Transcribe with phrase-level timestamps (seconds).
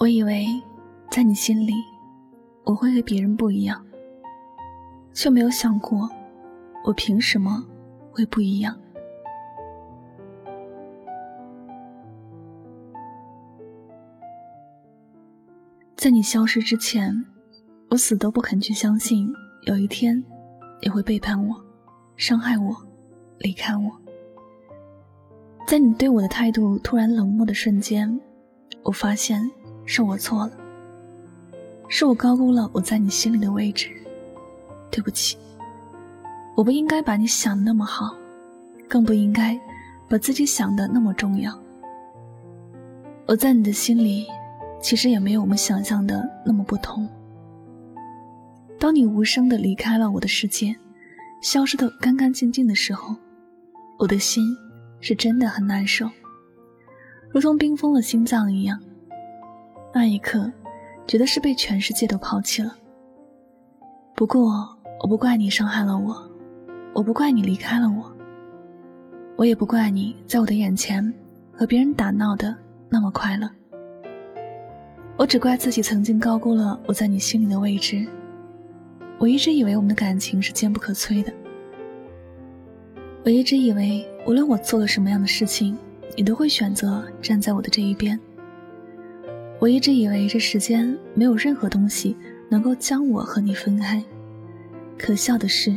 [0.00, 0.46] 我以为，
[1.10, 1.72] 在你心里，
[2.62, 3.84] 我会和别人不一样，
[5.12, 6.08] 却没有想过，
[6.84, 7.66] 我凭什么
[8.12, 8.78] 会不一样？
[15.96, 17.12] 在你消失之前，
[17.90, 19.28] 我死都不肯去相信，
[19.62, 20.24] 有一天，
[20.80, 21.56] 你会背叛我，
[22.16, 22.76] 伤害我，
[23.38, 23.90] 离开我。
[25.66, 28.20] 在你对我的态度突然冷漠的瞬间，
[28.84, 29.50] 我发现。
[29.90, 30.52] 是我错了，
[31.88, 33.88] 是我高估了我在你心里的位置，
[34.90, 35.38] 对不起。
[36.54, 38.14] 我不应该把你想的那么好，
[38.86, 39.58] 更不应该
[40.06, 41.58] 把自己想的那么重要。
[43.24, 44.26] 我在你的心里，
[44.78, 47.08] 其实也没有我们想象的那么不同。
[48.78, 50.76] 当你无声的离开了我的世界，
[51.40, 53.16] 消失的干干净净的时候，
[53.98, 54.44] 我的心
[55.00, 56.10] 是真的很难受，
[57.30, 58.78] 如同冰封了心脏一样。
[59.92, 60.50] 那一刻，
[61.06, 62.76] 觉得是被全世界都抛弃了。
[64.14, 64.68] 不过，
[65.00, 66.16] 我不怪你伤害了我，
[66.92, 68.12] 我不怪你离开了我，
[69.36, 71.12] 我也不怪你在我的眼前
[71.52, 72.54] 和别人打闹的
[72.88, 73.48] 那么快乐。
[75.16, 78.06] 我只怪自己曾经高估了我在你心里的位置。
[79.18, 81.32] 我一直以为我们的感情是坚不可摧的。
[83.24, 85.76] 我一直以为，无论我做了什么样的事情，
[86.16, 88.18] 你都会选择站在我的这一边。
[89.60, 92.16] 我一直以为这世间没有任何东西
[92.48, 94.02] 能够将我和你分开，
[94.96, 95.76] 可笑的是，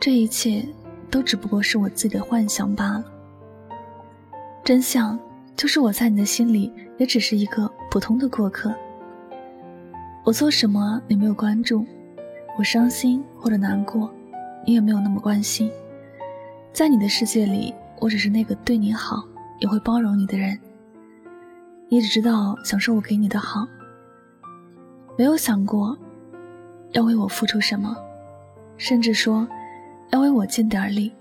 [0.00, 0.64] 这一切
[1.10, 3.04] 都只不过是我自己的幻想罢了。
[4.64, 5.18] 真相
[5.54, 8.74] 就是我在你的心里也只是一个普通的过客。
[10.24, 11.84] 我做什么你没有关注，
[12.58, 14.10] 我伤心或者难过，
[14.66, 15.70] 你也没有那么关心。
[16.72, 19.22] 在你的世界里，我只是那个对你好
[19.58, 20.58] 也会包容你的人。
[21.92, 23.66] 你只知道享受我给你的好，
[25.18, 25.98] 没有想过
[26.92, 27.96] 要为我付出什么，
[28.76, 29.44] 甚至说
[30.12, 31.12] 要为我尽点力，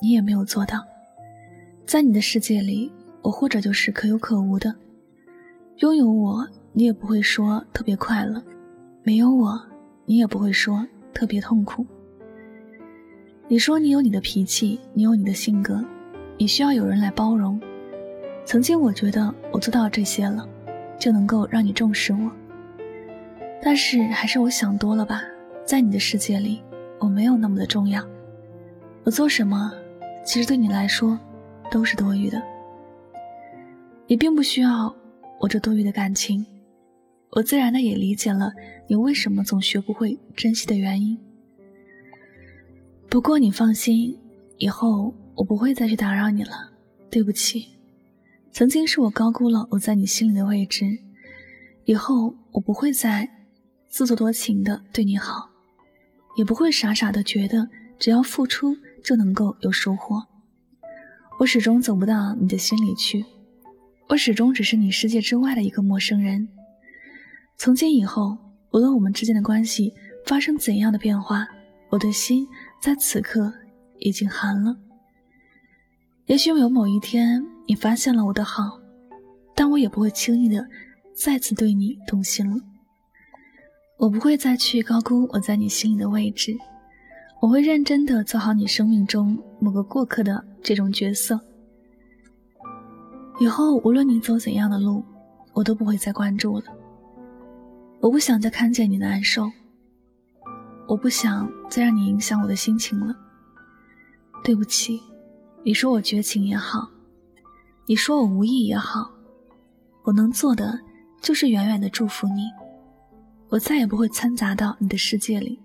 [0.00, 0.82] 你也没有做到。
[1.84, 2.90] 在你的世界里，
[3.20, 4.74] 我或者就是可有可无的，
[5.76, 8.40] 拥有我，你也不会说特别快乐；
[9.02, 9.60] 没有我，
[10.06, 11.84] 你也不会说特别痛苦。
[13.46, 15.84] 你说你有你的脾气，你有你的性格，
[16.38, 17.60] 你需要有人来包容。
[18.48, 20.48] 曾经我觉得我做到这些了，
[20.98, 22.32] 就能够让你重视我。
[23.60, 25.20] 但是还是我想多了吧，
[25.66, 26.62] 在你的世界里，
[26.98, 28.02] 我没有那么的重要。
[29.04, 29.70] 我做什么，
[30.24, 31.20] 其实对你来说，
[31.70, 32.42] 都是多余的。
[34.06, 34.96] 你并不需要
[35.38, 36.46] 我这多余的感情，
[37.32, 38.50] 我自然的也理解了
[38.86, 41.18] 你为什么总学不会珍惜的原因。
[43.10, 44.18] 不过你放心，
[44.56, 46.70] 以后我不会再去打扰你了。
[47.10, 47.68] 对不起。
[48.50, 50.84] 曾经是我高估了我在你心里的位置，
[51.84, 53.28] 以后我不会再
[53.86, 55.48] 自作多情的对你好，
[56.36, 60.20] 也不会傻傻的觉得只要付出就能够有收获。
[61.38, 63.24] 我始终走不到你的心里去，
[64.08, 66.48] 我始终只是你世界之外的一个陌生人。
[67.56, 68.36] 从今以后，
[68.72, 69.94] 无论我们之间的关系
[70.26, 71.46] 发生怎样的变化，
[71.90, 72.44] 我的心
[72.80, 73.52] 在此刻
[74.00, 74.76] 已经寒了。
[76.26, 77.46] 也许有某一天。
[77.68, 78.80] 你发现了我的好，
[79.54, 80.66] 但我也不会轻易的
[81.14, 82.56] 再次对你动心了。
[83.98, 86.56] 我不会再去高估我在你心里的位置，
[87.42, 91.38] 我会认真的做好你生命中某个过客的这种角色。
[93.38, 95.04] 以后无论你走怎样的路，
[95.52, 96.64] 我都不会再关注了。
[98.00, 99.52] 我不想再看见你难受，
[100.86, 103.14] 我不想再让你影响我的心情了。
[104.42, 105.02] 对不起，
[105.62, 106.88] 你说我绝情也好。
[107.90, 109.10] 你说我无意也好，
[110.02, 110.78] 我能做的
[111.22, 112.42] 就是远远的祝福你。
[113.48, 115.58] 我再也不会掺杂到你的世界里。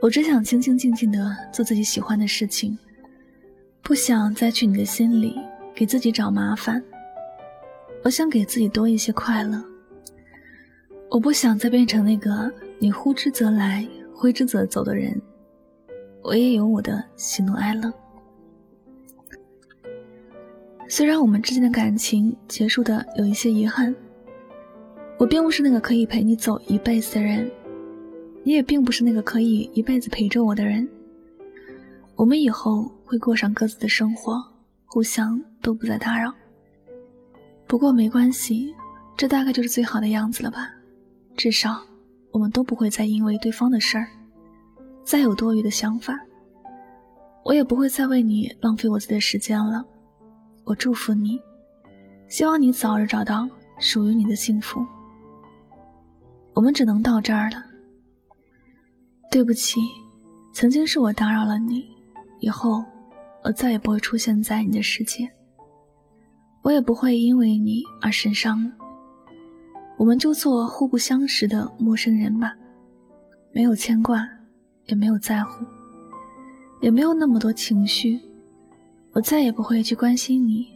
[0.00, 2.76] 我只想清清静静的做自己喜欢的事情，
[3.80, 5.38] 不想再去你的心里
[5.72, 6.82] 给自己找麻烦。
[8.02, 9.64] 我想给自己多一些快乐。
[11.08, 15.16] 我不想再变成那个你呼之则来，挥之则走的人。
[16.24, 17.88] 我也有我的喜怒哀乐。
[20.90, 23.94] 虽然我们之间的感情结束的有一些遗憾，
[25.18, 27.50] 我并不是那个可以陪你走一辈子的人，
[28.42, 30.88] 你也并不是那个可以一辈子陪着我的人。
[32.16, 34.42] 我们以后会过上各自的生活，
[34.86, 36.32] 互相都不再打扰。
[37.66, 38.74] 不过没关系，
[39.14, 40.70] 这大概就是最好的样子了吧？
[41.36, 41.78] 至少
[42.32, 44.08] 我们都不会再因为对方的事儿
[45.04, 46.18] 再有多余的想法，
[47.44, 49.84] 我也不会再为你浪费我自己的时间了。
[50.68, 51.40] 我祝福你，
[52.28, 53.48] 希望你早日找到
[53.78, 54.84] 属于你的幸福。
[56.52, 57.64] 我们只能到这儿了。
[59.30, 59.80] 对不起，
[60.52, 61.86] 曾经是我打扰了你，
[62.40, 62.84] 以后
[63.42, 65.26] 我再也不会出现在你的世界，
[66.60, 68.70] 我也不会因为你而神伤了。
[69.96, 72.54] 我们就做互不相识的陌生人吧，
[73.52, 74.28] 没有牵挂，
[74.84, 75.64] 也没有在乎，
[76.82, 78.20] 也没有那么多情绪。
[79.18, 80.68] 我再也不会去关心你，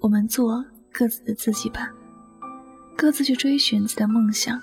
[0.00, 1.88] 我们做各自的自己吧，
[2.96, 4.60] 各自去追寻自己的梦想，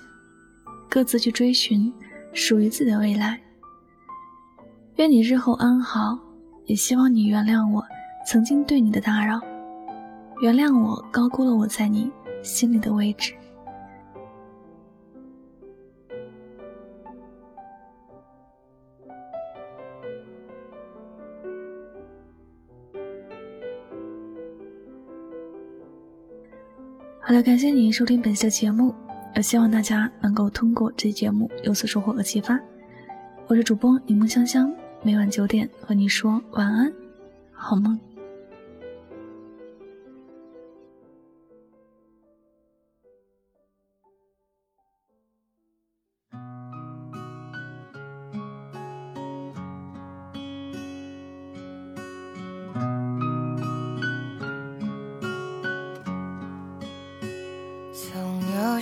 [0.90, 1.90] 各自去追寻。
[2.34, 3.40] 属于自己的未来。
[4.98, 6.20] 愿你日后安好，
[6.66, 7.82] 也希望你原谅我
[8.28, 9.40] 曾经对你的打扰，
[10.42, 12.12] 原谅我高估了我在你
[12.44, 13.34] 心里的位置。
[27.42, 28.94] 感谢你收听本期的节目。
[29.36, 32.60] 也希望大家能够通过这节目有所收获和启发。
[33.46, 34.74] 我是主播柠檬香香，
[35.04, 36.92] 每晚九点和你说晚安，
[37.52, 38.00] 好梦。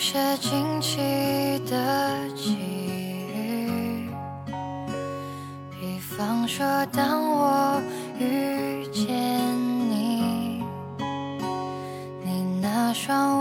[0.08, 1.00] 些惊奇
[1.68, 2.56] 的际
[3.34, 4.08] 遇，
[5.72, 6.64] 比方说，
[6.94, 7.82] 当我
[8.20, 9.08] 遇见
[9.90, 10.64] 你，
[12.24, 13.40] 你那双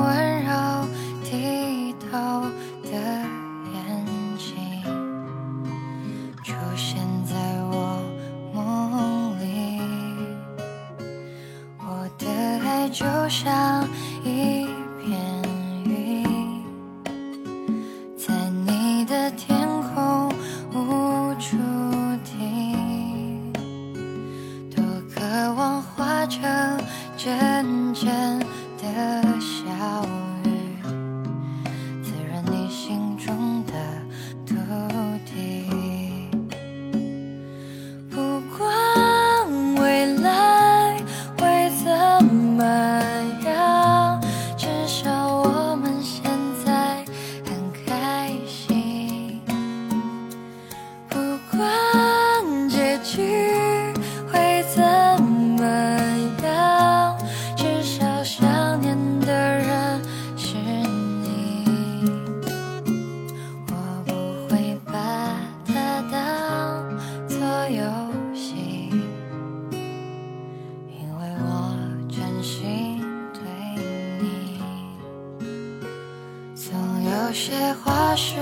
[77.84, 78.34] 话是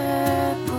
[0.64, 0.72] 不